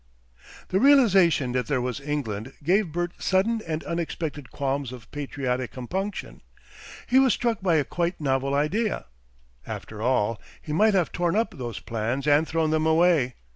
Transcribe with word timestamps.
The 0.69 0.79
realisation 0.79 1.51
that 1.51 1.67
there 1.67 1.79
was 1.79 1.99
England 2.01 2.53
gave 2.63 2.91
Bert 2.91 3.21
sudden 3.21 3.61
and 3.67 3.83
unexpected 3.83 4.49
qualms 4.49 4.91
of 4.91 5.11
patriotic 5.11 5.69
compunction. 5.69 6.41
He 7.05 7.19
was 7.19 7.33
struck 7.35 7.61
by 7.61 7.75
a 7.75 7.83
quite 7.85 8.19
novel 8.19 8.55
idea. 8.55 9.05
After 9.67 10.01
all, 10.01 10.41
he 10.59 10.73
might 10.73 10.95
have 10.95 11.11
torn 11.11 11.35
up 11.35 11.55
those 11.55 11.79
plans 11.79 12.25
and 12.25 12.47
thrown 12.47 12.71
them 12.71 12.87
away. 12.87 13.35